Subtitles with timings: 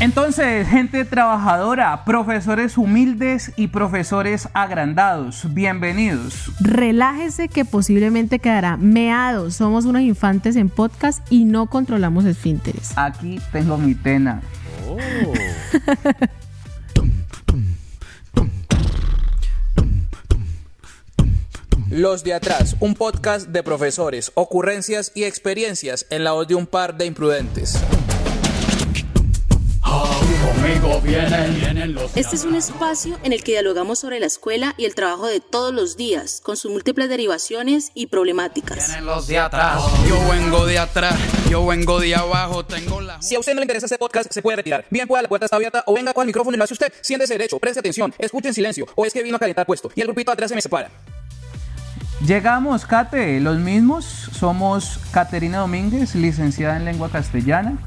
[0.00, 6.52] Entonces, gente trabajadora, profesores humildes y profesores agrandados, bienvenidos.
[6.60, 9.50] Relájese que posiblemente quedará meado.
[9.50, 12.92] Somos unos infantes en podcast y no controlamos esfínteres.
[12.94, 14.40] Aquí tengo mi tena.
[21.90, 26.68] Los de atrás, un podcast de profesores, ocurrencias y experiencias en la voz de un
[26.68, 27.82] par de imprudentes.
[32.14, 35.40] Este es un espacio en el que dialogamos sobre la escuela y el trabajo de
[35.40, 39.00] todos los días, con sus múltiples derivaciones y problemáticas.
[39.02, 41.16] los de atrás, yo vengo de atrás,
[41.48, 43.20] yo vengo de abajo, tengo la...
[43.22, 44.84] Si a usted no le interesa este podcast, se puede retirar.
[44.90, 46.92] Bien pueda, la puerta está abierta, o venga con el micrófono y lo hace usted.
[47.00, 50.00] Siéntese derecho, preste atención, escuche en silencio, o es que vino a calentar puesto, y
[50.00, 50.90] el grupito atrás se me separa.
[52.26, 54.04] Llegamos, Kate, los mismos.
[54.04, 57.78] Somos Caterina Domínguez, licenciada en lengua castellana.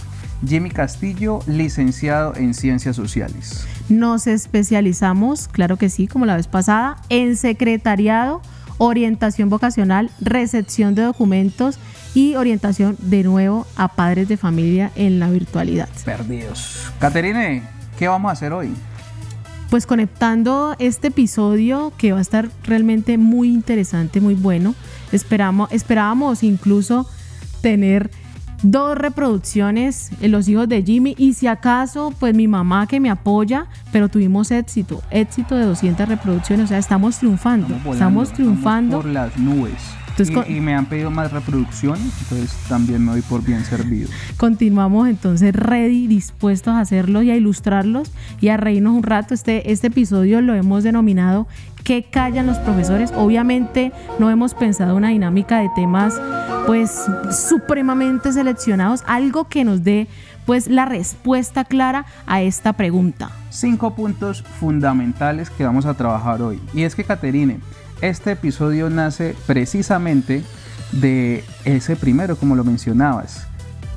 [0.45, 3.66] Jimmy Castillo, licenciado en Ciencias Sociales.
[3.90, 8.41] Nos especializamos, claro que sí, como la vez pasada, en secretariado,
[8.77, 11.77] orientación vocacional, recepción de documentos
[12.13, 15.90] y orientación de nuevo a padres de familia en la virtualidad.
[16.04, 16.91] Perdidos.
[16.99, 17.63] Caterine,
[17.98, 18.73] ¿qué vamos a hacer hoy?
[19.70, 24.76] Pues conectando este episodio que va a estar realmente muy interesante, muy bueno.
[25.12, 27.07] Esperamos, esperábamos incluso
[27.62, 28.12] tener
[28.63, 33.09] dos reproducciones en Los hijos de Jimmy y si acaso pues mi mamá que me
[33.09, 39.05] apoya, pero tuvimos éxito, éxito de 200 reproducciones, o sea, estamos triunfando, estamos, triunfando por
[39.05, 39.73] las nubes.
[40.30, 44.10] Y, me han pedido más reproducciones, entonces también me doy por bien servido.
[44.38, 49.34] Continuamos entonces ready, dispuestos a hacerlos y a ilustrarlos y a reírnos un rato.
[49.34, 51.48] Este, este episodio lo hemos denominado
[51.84, 53.12] ¿Qué callan los profesores?
[53.16, 56.22] Obviamente no hemos pensado una dinámica de temas
[56.68, 56.91] pues
[57.50, 60.08] supremamente seleccionados, algo que nos dé
[60.46, 63.32] pues la respuesta clara a esta pregunta.
[63.50, 66.59] Cinco puntos fundamentales que vamos a trabajar hoy.
[66.74, 67.59] Y es que, Caterine,
[68.02, 70.44] este episodio nace precisamente
[70.91, 73.47] de ese primero, como lo mencionabas.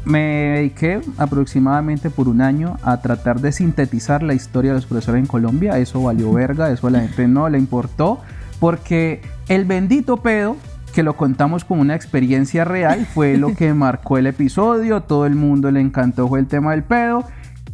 [0.04, 0.20] Me
[0.56, 5.26] dediqué aproximadamente por un año a tratar de sintetizar la historia de los profesores en
[5.26, 5.78] Colombia.
[5.78, 8.20] Eso valió verga, eso a la gente no le importó,
[8.60, 10.56] porque el bendito pedo
[10.94, 15.34] que lo contamos como una experiencia real, fue lo que marcó el episodio, todo el
[15.34, 17.24] mundo le encantó fue el tema del pedo.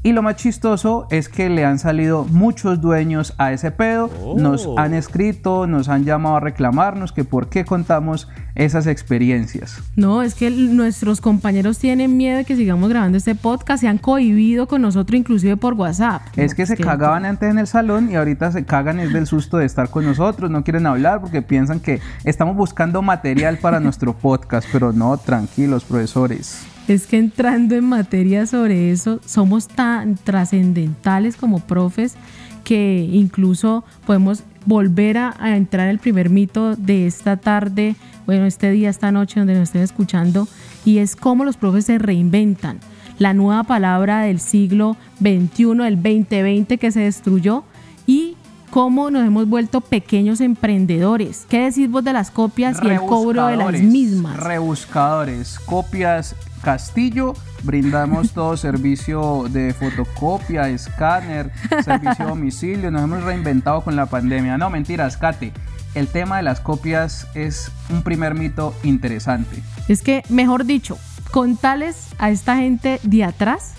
[0.02, 4.64] Y lo más chistoso es que le han salido muchos dueños a ese pedo, nos
[4.64, 4.78] oh.
[4.78, 9.82] han escrito, nos han llamado a reclamarnos que por qué contamos esas experiencias.
[9.96, 13.98] No, es que nuestros compañeros tienen miedo de que sigamos grabando este podcast, se han
[13.98, 16.22] cohibido con nosotros inclusive por WhatsApp.
[16.34, 19.58] Es que se cagaban antes en el salón y ahorita se cagan es del susto
[19.58, 24.14] de estar con nosotros, no quieren hablar porque piensan que estamos buscando material para nuestro
[24.16, 31.36] podcast, pero no, tranquilos profesores es que entrando en materia sobre eso, somos tan trascendentales
[31.36, 32.16] como profes
[32.64, 37.94] que incluso podemos volver a, entrar en el primer mito de esta tarde,
[38.26, 40.48] bueno, este día, esta noche donde nos estén escuchando,
[40.84, 42.80] y es cómo los profes se reinventan.
[43.18, 47.64] La nueva palabra del siglo XXI, el 2020 que se destruyó,
[48.06, 48.36] y
[48.70, 51.46] cómo nos hemos vuelto pequeños emprendedores.
[51.48, 54.36] ¿Qué decís vos de las copias y el cobro de las mismas?
[54.38, 57.34] Rebuscadores, copias Castillo.
[57.62, 61.50] Brindamos todo servicio de fotocopia, escáner,
[61.84, 62.90] servicio a domicilio.
[62.90, 64.58] Nos hemos reinventado con la pandemia.
[64.58, 65.52] No, mentiras, Kate.
[65.94, 69.60] El tema de las copias es un primer mito interesante.
[69.88, 70.98] Es que, mejor dicho,
[71.32, 73.74] contales a esta gente de atrás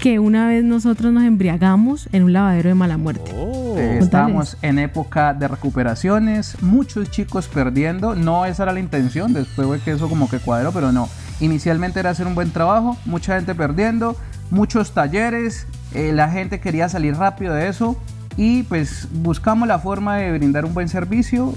[0.00, 3.32] que una vez nosotros nos embriagamos en un lavadero de mala muerte.
[3.34, 3.76] Oh.
[3.78, 9.80] estábamos en época de recuperaciones, muchos chicos perdiendo, no esa era la intención, después fue
[9.80, 11.08] que eso como que cuadró, pero no.
[11.40, 14.16] Inicialmente era hacer un buen trabajo, mucha gente perdiendo,
[14.50, 17.96] muchos talleres, eh, la gente quería salir rápido de eso
[18.36, 21.54] y pues buscamos la forma de brindar un buen servicio,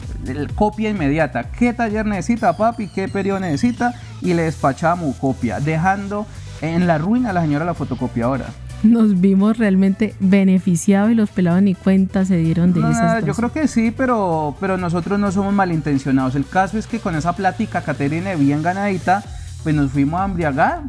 [0.55, 6.25] copia inmediata, qué taller necesita papi, qué periodo necesita y le despachamos copia, dejando
[6.61, 8.47] en la ruina a la señora la fotocopiadora
[8.83, 13.25] nos vimos realmente beneficiados y los pelados ni cuenta se dieron de eso.
[13.25, 16.35] Yo creo que sí, pero, pero nosotros no somos malintencionados.
[16.35, 19.23] El caso es que con esa plática, Caterine, bien ganadita,
[19.63, 20.81] pues nos fuimos a embriagar.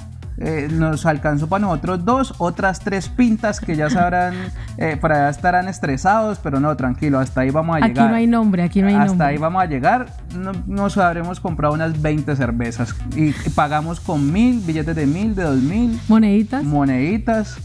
[0.43, 4.33] Eh, nos alcanzó para nosotros dos, otras tres pintas que ya sabrán,
[4.79, 8.07] eh, para allá estarán estresados, pero no, tranquilo, hasta ahí vamos a llegar.
[8.07, 9.13] Aquí no hay nombre, aquí no hay nombre.
[9.13, 10.07] Hasta ahí vamos a llegar,
[10.67, 15.61] nos habremos comprado unas 20 cervezas y, pagamos con mil, billetes de mil, de dos
[15.61, 16.01] mil.
[16.09, 16.65] Moneditas.
[16.65, 17.59] Moneditas.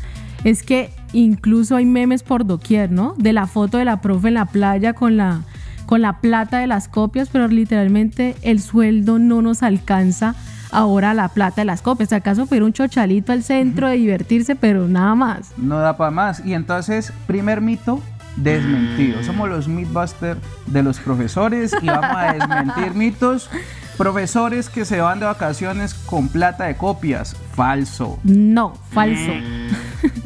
[0.44, 3.16] Es que incluso hay memes por doquier, ¿no?
[3.18, 5.44] De la foto de la profe en la playa con la
[5.86, 10.36] con la plata de las copias, pero literalmente el sueldo no nos alcanza
[10.72, 12.14] ahora la plata de las copias.
[12.14, 15.52] ¿Acaso fuera un chochalito al centro de divertirse, pero nada más?
[15.58, 16.46] No da para más.
[16.46, 18.02] Y entonces, primer mito,
[18.36, 19.24] desmentido.
[19.24, 23.50] Somos los Mythbusters de los profesores y vamos a desmentir mitos.
[23.98, 27.36] Profesores que se van de vacaciones con plata de copias.
[27.54, 28.20] Falso.
[28.24, 29.32] No, falso.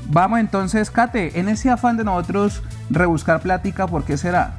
[0.07, 4.55] Vamos entonces, Kate, en ese afán de nosotros rebuscar plática, ¿por qué será?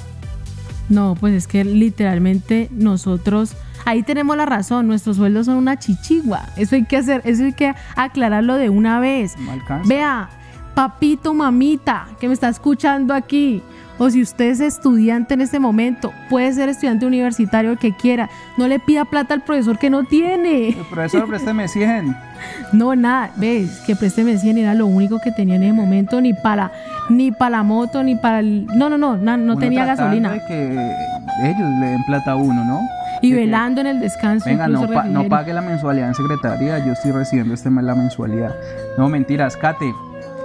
[0.88, 3.54] No, pues es que literalmente nosotros,
[3.84, 6.42] ahí tenemos la razón, nuestros sueldos son una chichigua.
[6.56, 9.34] Eso hay que hacer, eso hay que aclararlo de una vez.
[9.38, 9.80] No.
[9.86, 10.28] Vea,
[10.74, 13.62] papito, mamita, que me está escuchando aquí,
[13.98, 18.30] o si usted es estudiante en este momento, puede ser estudiante universitario el que quiera,
[18.56, 20.68] no le pida plata al profesor que no tiene.
[20.70, 22.16] El profesor, présteme 100.
[22.72, 26.32] No, nada, ves, que présteme 100 era lo único que tenía en ese momento, ni
[26.32, 26.72] para
[27.10, 28.64] ni para la moto, ni para el...
[28.66, 30.30] No, no, no, no Uno tenía gasolina.
[30.30, 30.94] de que
[31.42, 32.80] ellos le den plata a uno, ¿no?
[33.22, 34.46] Y velando en el descanso.
[34.46, 37.94] Venga, no, pa- no pague la mensualidad en secretaría, yo estoy recibiendo este mes la
[37.94, 38.54] mensualidad.
[38.98, 39.92] No, mentiras, Kate.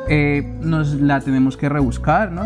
[0.08, 2.44] eh, nos la tenemos que rebuscar, ¿no?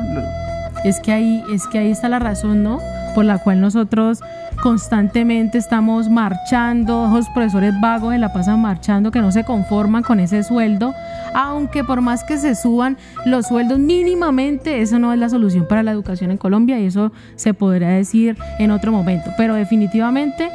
[0.86, 2.80] Es que ahí, es que ahí está la razón, ¿no?
[3.20, 4.22] Por la cual nosotros
[4.64, 10.22] constantemente estamos marchando, esos profesores vagos se la pasan marchando, que no se conforman con
[10.22, 10.94] ese sueldo,
[11.34, 12.96] aunque por más que se suban
[13.26, 17.12] los sueldos mínimamente, eso no es la solución para la educación en Colombia y eso
[17.36, 20.50] se podrá decir en otro momento, pero definitivamente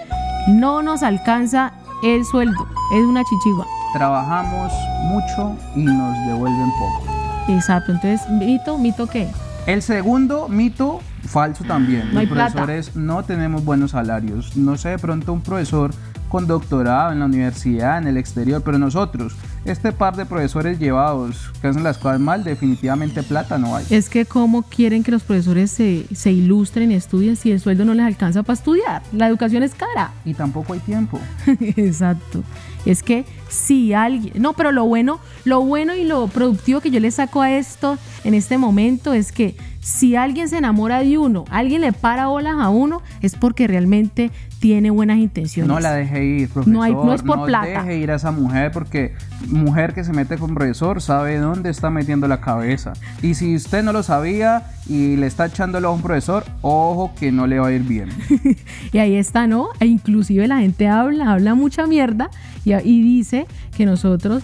[0.49, 3.67] no nos alcanza el sueldo, es una chichigua.
[3.93, 4.73] Trabajamos
[5.03, 7.03] mucho y nos devuelven poco.
[7.47, 9.29] Exacto, entonces, mito, mito qué?
[9.67, 12.13] El segundo mito, falso también.
[12.13, 12.53] No Los plata.
[12.53, 14.57] profesores no tenemos buenos salarios.
[14.57, 15.91] No sé, de pronto un profesor
[16.29, 19.35] con doctorado en la universidad, en el exterior, pero nosotros,
[19.65, 23.87] este par de profesores llevados que hacen las cosas mal, definitivamente plata no hay.
[23.91, 27.85] Es que cómo quieren que los profesores se, se ilustren y estudien si el sueldo
[27.85, 29.03] no les alcanza para estudiar.
[29.13, 30.13] La educación es cara.
[30.25, 31.19] Y tampoco hay tiempo.
[31.77, 32.43] Exacto.
[32.85, 37.01] Es que si alguien, no, pero lo bueno, lo bueno y lo productivo que yo
[37.01, 41.45] le saco a esto en este momento es que si alguien se enamora de uno,
[41.51, 44.31] alguien le para bolas a uno, es porque realmente
[44.65, 45.69] tiene buenas intenciones.
[45.69, 46.73] No la deje ir, profesor.
[46.73, 47.67] No hay- no es por plata.
[47.67, 49.13] deje ir a esa mujer porque
[49.49, 52.95] mujer que se mete con profesor sabe dónde está metiendo la cabeza.
[53.21, 57.31] Y si usted no lo sabía y le está echándolo a un profesor, ojo que
[57.31, 58.09] no le va a ir bien.
[58.93, 59.69] Y ahí está, ¿no?
[59.81, 62.31] E inclusive la gente habla, habla mucha mierda
[62.65, 63.47] y, y dice
[63.77, 64.43] que nosotros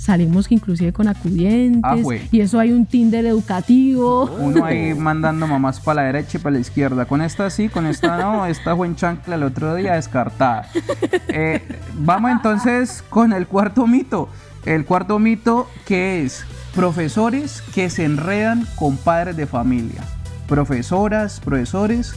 [0.00, 2.22] salimos que inclusive con acudientes Ah, güey.
[2.32, 4.24] y eso hay un Tinder educativo.
[4.38, 7.04] Uno ahí mandando mamás para la derecha y para la izquierda.
[7.04, 8.46] Con esta sí, con esta no.
[8.50, 10.66] Esta fue en chancla el otro día descartada.
[11.28, 11.62] Eh,
[11.98, 14.28] vamos entonces con el cuarto mito.
[14.64, 16.44] El cuarto mito que es
[16.74, 20.02] profesores que se enredan con padres de familia.
[20.48, 22.14] Profesoras, profesores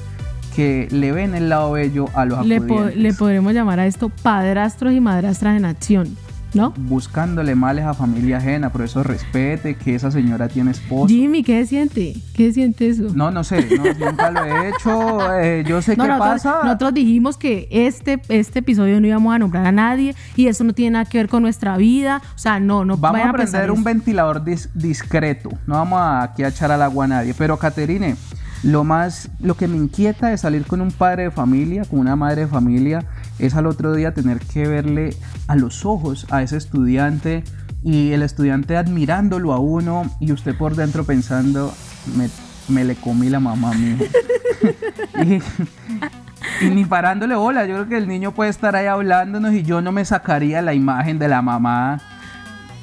[0.55, 2.97] que le ven el lado bello a los Le, po- acudientes.
[2.97, 6.15] le podremos llamar a esto padrastros y madrastras en acción,
[6.53, 6.73] ¿no?
[6.77, 11.07] Buscándole males a familia ajena, profesor, respete que esa señora tiene esposo.
[11.07, 12.15] Jimmy, ¿qué siente?
[12.35, 13.07] ¿Qué siente eso?
[13.13, 15.33] No, no sé, no, nunca lo he hecho.
[15.39, 16.59] eh, yo sé No, qué nosotros, pasa.
[16.63, 20.73] nosotros dijimos que este, este episodio no íbamos a nombrar a nadie y eso no
[20.73, 22.21] tiene nada que ver con nuestra vida.
[22.35, 23.85] O sea, no, no Vamos a prender un eso.
[23.85, 25.49] ventilador dis- discreto.
[25.67, 27.33] No vamos a, aquí a echar al agua a nadie.
[27.37, 28.15] Pero, Caterine,
[28.63, 32.15] lo más, lo que me inquieta de salir con un padre de familia, con una
[32.15, 33.03] madre de familia,
[33.39, 35.15] es al otro día tener que verle
[35.47, 37.43] a los ojos a ese estudiante
[37.83, 41.73] y el estudiante admirándolo a uno y usted por dentro pensando,
[42.17, 42.29] me,
[42.69, 44.05] me le comí la mamá a mi hijo".
[46.61, 47.65] y, y ni parándole bola.
[47.65, 50.73] Yo creo que el niño puede estar ahí hablándonos y yo no me sacaría la
[50.73, 52.01] imagen de la mamá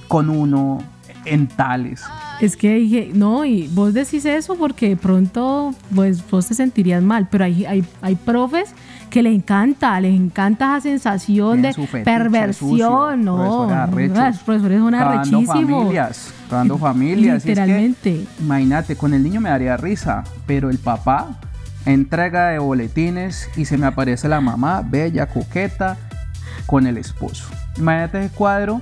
[0.08, 0.82] con uno
[1.24, 2.02] en tales.
[2.40, 7.02] Es que dije, no, y vos decís eso porque de pronto pues vos te sentirías
[7.02, 8.74] mal, pero hay, hay, hay profes
[9.10, 14.78] que les encanta, les encanta esa sensación Tienen de fetiche perversión, sucio, no, los profesores
[14.80, 15.46] son arrechísimos.
[15.46, 17.20] familias, familias.
[17.20, 18.26] Y es que, Literalmente.
[18.40, 21.38] imagínate, con el niño me daría risa, pero el papá
[21.86, 25.96] entrega de boletines y se me aparece la mamá, bella, coqueta,
[26.66, 27.46] con el esposo.
[27.76, 28.80] Imagínate ese cuadro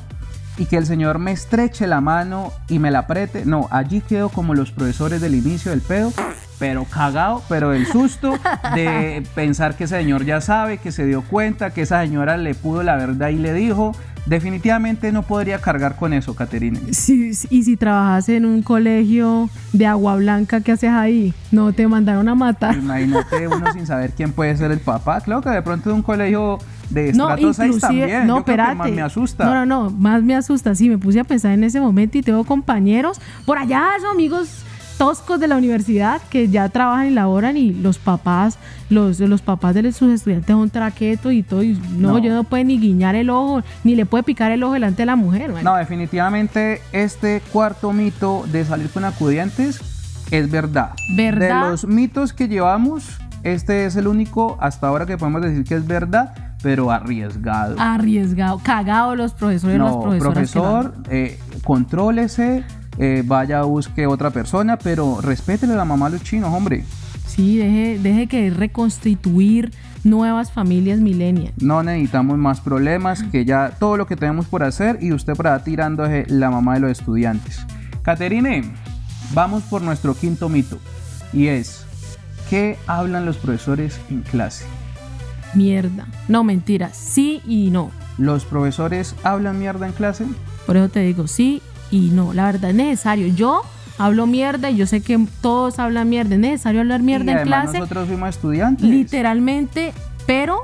[0.56, 3.44] y que el señor me estreche la mano y me la apriete.
[3.46, 6.12] No, allí quedo como los profesores del inicio del pedo,
[6.58, 8.34] pero cagado, pero del susto
[8.74, 12.54] de pensar que ese señor ya sabe, que se dio cuenta, que esa señora le
[12.54, 13.92] pudo la verdad y le dijo.
[14.26, 16.78] Definitivamente no podría cargar con eso, Caterine.
[16.92, 21.32] Si- y si trabajas en un colegio de agua blanca, ¿qué haces ahí?
[21.50, 22.76] No te mandaron a matar.
[22.76, 25.22] Imagínate uno sin saber quién puede ser el papá.
[25.22, 26.58] Claro que de pronto de un colegio
[26.90, 28.26] de No, estrato 6 inclusive, también.
[28.26, 28.74] no, Yo creo que espérate.
[28.76, 29.44] más me asusta.
[29.46, 30.74] No, no, no, más me asusta.
[30.74, 34.62] Sí, me puse a pensar en ese momento y tengo compañeros por allá, son amigos
[34.98, 38.58] toscos de la universidad que ya trabajan y laboran y los papás,
[38.90, 41.62] los, los papás de sus estudiantes son traquetos y todo.
[41.62, 42.18] Y no, No.
[42.18, 45.06] yo no puede ni guiñar el ojo, ni le puede picar el ojo delante de
[45.06, 45.54] la mujer.
[45.62, 49.80] No, definitivamente este cuarto mito de salir con acudientes
[50.30, 50.90] es verdad.
[51.16, 51.64] ¿Verdad?
[51.64, 53.04] De los mitos que llevamos,
[53.44, 57.76] este es el único hasta ahora que podemos decir que es verdad, pero arriesgado.
[57.78, 60.32] Arriesgado, cagado los profesores y las no, profesoras.
[60.34, 62.64] profesor, eh, contrólese,
[62.98, 66.84] eh, vaya, busque otra persona, pero respétele a la mamá a los chinos, hombre.
[67.26, 71.52] Sí, deje, deje que reconstituir nuevas familias millennials.
[71.62, 75.46] No necesitamos más problemas, que ya todo lo que tenemos por hacer y usted por
[75.46, 77.64] ahí tirando es la mamá de los estudiantes.
[78.02, 78.72] Caterine,
[79.34, 80.78] vamos por nuestro quinto mito
[81.32, 81.84] y es,
[82.48, 84.64] ¿qué hablan los profesores en clase?
[85.54, 86.06] Mierda.
[86.28, 86.90] No, mentira.
[86.92, 87.90] Sí y no.
[88.18, 90.26] ¿Los profesores hablan mierda en clase?
[90.66, 92.32] Por eso te digo sí y no.
[92.34, 93.28] La verdad es necesario.
[93.28, 93.62] Yo
[93.98, 96.34] hablo mierda y yo sé que todos hablan mierda.
[96.34, 97.78] Es necesario hablar y mierda en clase.
[97.78, 98.88] nosotros fuimos estudiantes.
[98.88, 99.92] Literalmente,
[100.26, 100.58] pero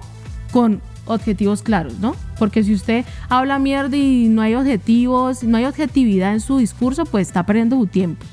[0.53, 2.15] con objetivos claros, ¿no?
[2.39, 7.05] Porque si usted habla mierda y no hay objetivos, no hay objetividad en su discurso,
[7.05, 8.25] pues está perdiendo su tiempo.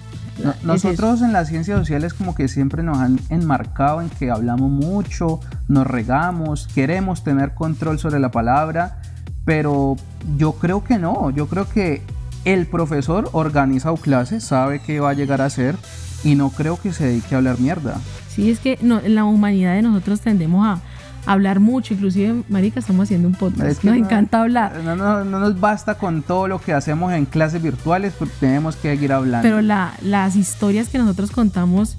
[0.42, 0.68] No- Es eso.
[0.90, 5.40] nosotros en las ciencias sociales como que siempre nos han enmarcado en que hablamos mucho,
[5.68, 9.02] nos regamos, queremos tener control sobre la palabra,
[9.46, 9.98] pero
[10.38, 12.02] yo creo que no, yo creo que
[12.46, 15.76] el profesor organiza su clase, sabe qué va a llegar a hacer
[16.24, 18.00] y no creo que se dedique a hablar mierda.
[18.30, 20.82] Sí, es que no, en la humanidad de nosotros tendemos a
[21.32, 24.82] hablar mucho, inclusive, marica, estamos haciendo un podcast, Es que nos no- encanta hablar.
[24.84, 28.76] No, no- no nos basta con todo lo que hacemos en clases virtuales, porque tenemos
[28.76, 29.44] que seguir hablando.
[29.48, 31.98] Pero la- las historias que nosotros contamos,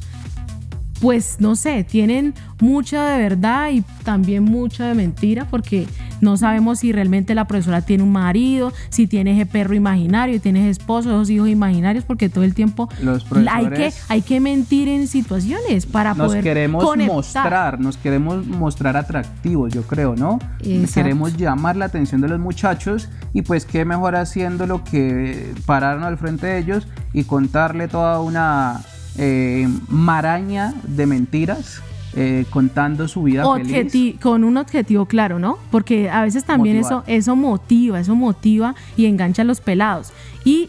[1.01, 5.87] pues no sé, tienen mucha de verdad y también mucha de mentira, porque
[6.23, 10.61] no sabemos si realmente la profesora tiene un marido, si tiene ese perro imaginario, tiene
[10.61, 14.89] ese esposo, esos hijos imaginarios, porque todo el tiempo Los hay, que, hay que mentir
[14.89, 17.17] en situaciones para nos poder queremos conectar.
[17.17, 20.39] mostrar, nos queremos mostrar atractivos, yo creo, ¿no?
[20.61, 20.95] Exacto.
[20.95, 26.19] Queremos llamar la atención de los muchachos y pues qué mejor haciéndolo que pararnos al
[26.19, 28.81] frente de ellos y contarle toda una
[29.19, 31.83] eh, maraña de mentiras
[32.15, 34.17] eh, contando su vida feliz.
[34.21, 35.59] Con un objetivo claro, ¿no?
[35.71, 40.13] Porque a veces también eso, eso motiva, eso motiva y engancha a los pelados.
[40.45, 40.69] Y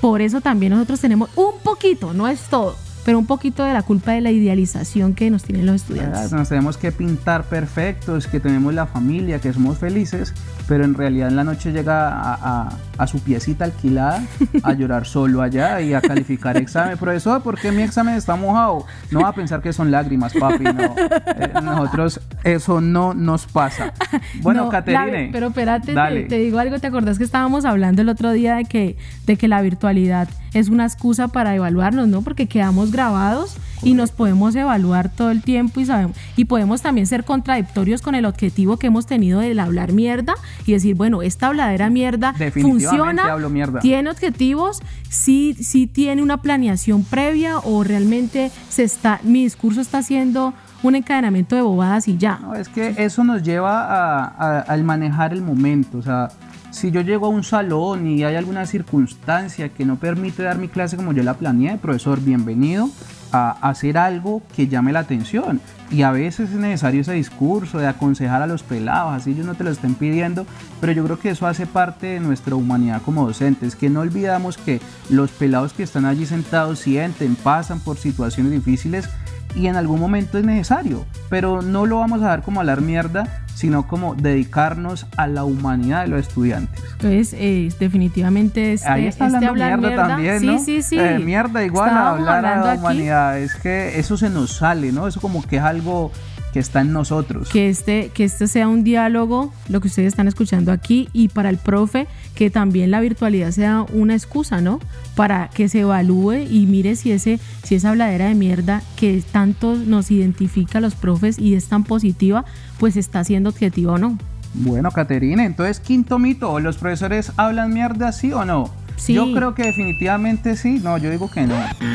[0.00, 3.82] por eso también nosotros tenemos un poquito, no es todo, pero un poquito de la
[3.82, 6.32] culpa de la idealización que nos tienen los estudiantes.
[6.32, 10.34] Nos tenemos que pintar perfectos, que tenemos la familia, que somos felices,
[10.68, 14.22] pero en realidad en la noche llega a, a- a su piecita alquilada
[14.62, 16.98] a llorar solo allá y a calificar examen.
[16.98, 18.84] Profesor, ¿por qué mi examen está mojado?
[19.10, 20.94] No va a pensar que son lágrimas, papi, no.
[21.36, 23.94] Eh, nosotros eso no nos pasa.
[24.42, 25.26] Bueno, No, Caterine.
[25.26, 28.56] la- pero espérate, te, te digo algo, ¿te acordás que estábamos hablando el otro día
[28.56, 32.22] de que, de que la virtualidad es una excusa para evaluarnos, ¿no?
[32.22, 37.06] Porque quedamos grabados y nos podemos evaluar todo el tiempo y sabemos, y podemos también
[37.06, 40.34] ser contradictorios con el objetivo que hemos tenido del hablar mierda
[40.66, 43.80] y decir, bueno, esta habladera mierda funciona, mierda.
[43.80, 49.98] tiene objetivos, sí, sí tiene una planeación previa o realmente se está, mi discurso está
[49.98, 50.52] haciendo
[50.82, 52.38] un encadenamiento de bobadas y ya.
[52.42, 55.98] No, es que eso nos lleva a, a- al manejar el momento.
[55.98, 56.28] O sea,
[56.70, 60.68] si yo llego a un salón y hay alguna circunstancia que no permite dar mi
[60.68, 62.88] clase como yo la planeé, profesor, bienvenido
[63.32, 65.60] a hacer algo que llame la atención.
[65.90, 69.54] Y a veces es necesario ese discurso de aconsejar a los pelados, así ellos no
[69.54, 70.46] te lo estén pidiendo,
[70.80, 74.56] pero yo creo que eso hace parte de nuestra humanidad como docentes, que no olvidamos
[74.56, 79.08] que los pelados que están allí sentados sienten, pasan por situaciones difíciles
[79.56, 83.44] y en algún momento es necesario, pero no lo vamos a dar como hablar mierda,
[83.60, 86.82] sino como dedicarnos a la humanidad de los estudiantes.
[86.92, 90.58] Entonces, eh, definitivamente este, Ahí está este hablando hablar mierda, también, sí, ¿no?
[90.58, 90.98] sí, sí.
[90.98, 94.52] Eh, mierda igual a Estábamos hablar a la aquí humanidad, es que eso se nos
[94.56, 95.06] sale, ¿no?
[95.06, 96.10] Eso como que es algo
[96.52, 97.48] que está en nosotros.
[97.48, 101.48] Que este, que este sea un diálogo, lo que ustedes están escuchando aquí, y para
[101.50, 104.80] el profe, que también la virtualidad sea una excusa, ¿no?
[105.14, 109.76] Para que se evalúe y mire si, ese, si esa habladera de mierda que tanto
[109.76, 112.44] nos identifica a los profes y es tan positiva,
[112.78, 114.18] pues está siendo objetiva o no.
[114.54, 118.70] Bueno, Caterina, entonces quinto mito, ¿los profesores hablan mierda sí o no?
[118.96, 119.14] Sí.
[119.14, 121.54] Yo creo que definitivamente sí, no, yo digo que no.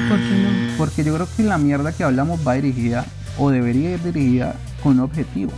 [0.10, 0.78] ¿Por qué no?
[0.78, 3.06] Porque yo creo que la mierda que hablamos va dirigida
[3.38, 5.52] o debería ir dirigida con un objetivo.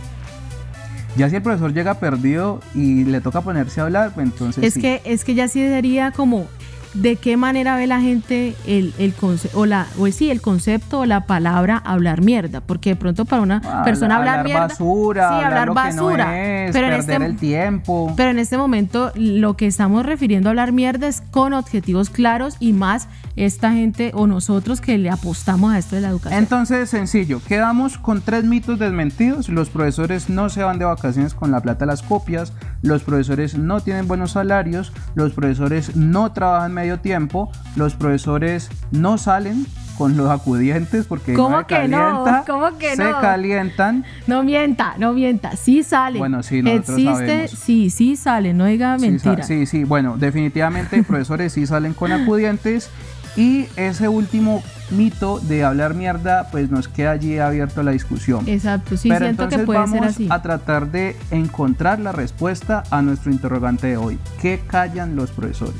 [1.16, 4.74] Ya si el profesor llega perdido y le toca ponerse a hablar, pues entonces Es
[4.74, 4.80] sí.
[4.80, 6.46] que, es que ya sí sería como
[6.94, 11.00] de qué manera ve la gente el, el concepto, o la, o sí, el concepto
[11.00, 14.68] o la palabra hablar mierda, porque de pronto para una Ah, persona hablar hablar, mierda,
[14.68, 18.12] basura, sí, hablar hablar lo que no basura, es, pero en perder este el tiempo.
[18.16, 22.56] pero en este momento lo que estamos refiriendo a hablar mierda es con objetivos claros
[22.60, 26.38] y más esta gente o nosotros que le apostamos a esto de la educación.
[26.42, 29.48] Entonces, sencillo, quedamos con tres mitos desmentidos.
[29.48, 32.52] Los profesores no se van de vacaciones con la plata de las copias,
[32.82, 39.18] los profesores no tienen buenos salarios, los profesores no trabajan medio tiempo, los profesores no
[39.18, 39.66] salen
[39.96, 41.98] con los acudientes porque ¿Cómo se que no?
[41.98, 43.20] calienta, ¿Cómo que se no?
[43.20, 44.04] calientan.
[44.28, 46.20] No mienta, no mienta, sí sale.
[46.20, 47.50] Bueno, sí, nosotros Existe, sabemos.
[47.50, 49.42] sí, sí sale, no diga mentira.
[49.42, 52.90] Sí, sí, bueno, definitivamente profesores sí salen con acudientes
[53.36, 58.48] y ese último mito de hablar mierda pues nos queda allí abierto la discusión.
[58.48, 60.28] Exacto, sí Pero siento que entonces puede vamos ser así.
[60.30, 64.16] a tratar de encontrar la respuesta a nuestro interrogante de hoy.
[64.40, 65.74] ¿Qué callan los profesores?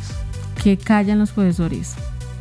[0.62, 1.95] Que callan los profesores.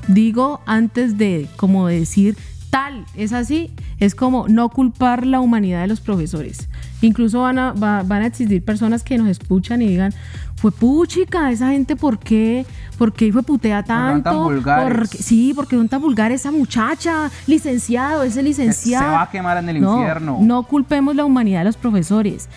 [0.08, 2.38] Digo antes de como decir
[2.70, 6.68] tal, es así, es como no culpar la humanidad de los profesores.
[7.02, 10.14] Incluso van a, va- van a existir personas que nos escuchan y digan,
[10.56, 12.66] fue puchica, esa gente, ¿por qué?
[12.98, 14.44] ¿Por qué fue putea tan tanto?
[14.44, 14.98] vulgares?
[15.10, 19.06] Porque- sí, porque son tan vulgares esa muchacha, licenciado, ese licenciado.
[19.06, 20.38] Se va a quemar en el No, infierno.
[20.42, 22.50] No culpemos la humanidad de los profesores.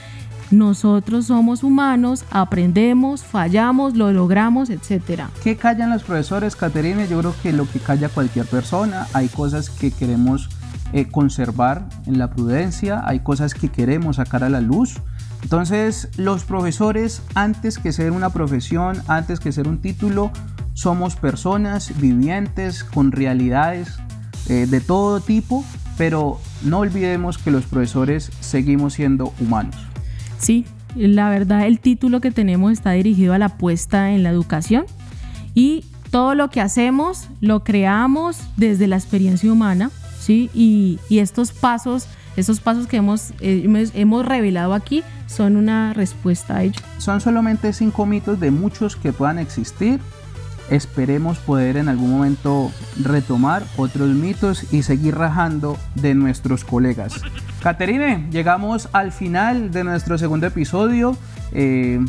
[0.51, 5.31] Nosotros somos humanos, aprendemos, fallamos, lo logramos, etcétera.
[5.45, 7.05] ¿Qué callan los profesores, Caterina?
[7.05, 9.07] Yo creo que lo que calla cualquier persona.
[9.13, 10.49] Hay cosas que queremos
[10.93, 14.97] eh, conservar en la prudencia, hay cosas que queremos sacar a la luz.
[15.43, 20.33] Entonces, los profesores, antes que ser una profesión, antes que ser un título,
[20.75, 23.99] somos personas vivientes con realidades
[24.49, 25.65] eh, de todo tipo,
[25.97, 29.77] pero no olvidemos que los profesores seguimos siendo humanos.
[30.41, 30.65] Sí,
[30.97, 34.87] la verdad el título que tenemos está dirigido a la apuesta en la educación
[35.55, 40.51] y todo lo que hacemos lo creamos desde la experiencia humana, ¿sí?
[40.55, 42.07] Y, estos pasos,
[42.37, 46.81] estos pasos que eh, hemos- hemos revelado aquí son una respuesta a ello.
[46.99, 50.01] Son solamente cinco mitos de muchos que puedan existir.
[50.71, 57.15] Esperemos poder en algún momento retomar otros mitos y seguir rajando de nuestros colegas.
[57.63, 61.17] Caterine, llegamos al final de nuestro segundo episodio.
[61.53, 62.01] Eh,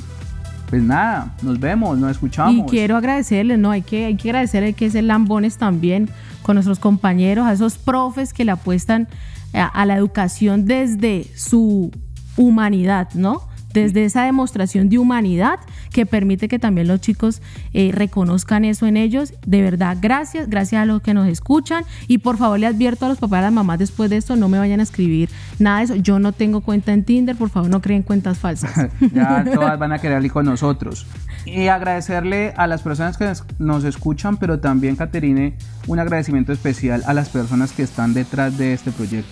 [0.70, 2.67] pues nada, nos vemos, nos escuchamos.
[2.67, 3.72] Y quiero agradecerles, ¿no?
[3.72, 6.10] Hay que, hay que agradecerle que es el Lambones también
[6.43, 9.09] con nuestros compañeros, a esos profes que le apuestan
[9.53, 11.92] a, a la educación desde su
[12.37, 13.50] humanidad, ¿no?
[13.74, 15.60] Desde esa demostración de humanidad
[15.92, 17.42] que permite que también los chicos
[17.74, 19.34] eh, reconozcan eso en ellos.
[19.46, 21.84] De verdad, gracias, gracias a los que nos escuchan.
[22.07, 24.36] Y por favor, le advierto a los papás y a las mamás después de esto,
[24.36, 25.29] no me vayan a escribir
[25.60, 25.96] nada de eso.
[25.96, 28.72] Yo no tengo cuenta en Tinder, por favor, no creen cuentas falsas.
[29.14, 31.05] ya todas van a querer ir con nosotros.
[31.46, 35.53] Y agradecerle a las personas que nos- nos escuchan, pero también, Caterine,
[35.88, 39.31] un agradecimiento especial a las personas que están detrás de este proyecto.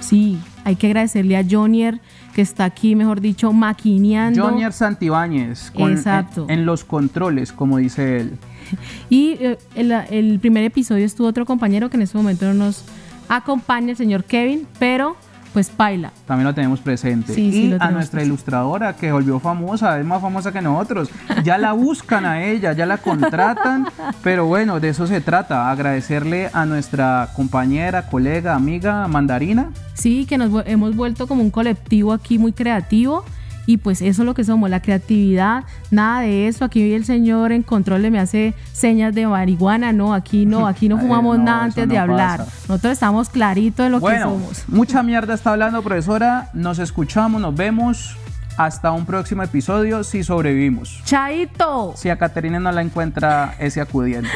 [0.00, 2.00] Sí, hay que agradecerle a Jonier
[2.34, 4.42] que está aquí, mejor dicho, maquineando.
[4.44, 6.44] Jonier Santibáñez, con- Exacto.
[6.48, 8.32] En, en los controles, como dice él.
[9.10, 12.84] Y eh, el, el primer episodio estuvo otro compañero que en este momento no nos
[13.28, 15.16] acompaña, el señor Kevin, pero
[15.54, 16.10] pues paila.
[16.26, 17.32] También lo tenemos presente.
[17.32, 18.24] Sí, sí, y lo a nuestra presente.
[18.26, 21.08] ilustradora, que volvió famosa, es más famosa que nosotros.
[21.44, 23.86] Ya la buscan a ella, ya la contratan.
[24.24, 25.70] pero bueno, de eso se trata.
[25.70, 29.70] Agradecerle a nuestra compañera, colega, amiga, Mandarina.
[29.94, 33.24] Sí, que nos hemos vuelto como un colectivo aquí muy creativo.
[33.66, 35.64] Y pues eso es lo que somos, la creatividad,
[35.94, 36.64] nada de eso.
[36.64, 39.92] Aquí el señor en control le me hace señas de marihuana.
[39.92, 42.40] No, aquí no, aquí no fumamos no, nada antes no de hablar.
[42.40, 42.52] pasa.
[42.68, 44.64] Nosotros estamos claritos de lo que Bueno, somos.
[44.68, 46.50] mucha mierda está hablando, profesora.
[46.52, 48.16] Nos escuchamos, nos vemos.
[48.56, 51.00] Hasta un próximo episodio si sobrevivimos.
[51.04, 51.92] Chaito.
[51.96, 54.28] Si a Caterina no la encuentra ese acudiente.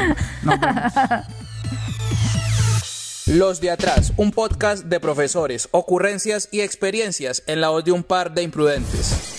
[0.43, 0.93] Nos vemos.
[3.27, 8.03] Los de atrás, un podcast de profesores, ocurrencias y experiencias en la voz de un
[8.03, 9.38] par de imprudentes.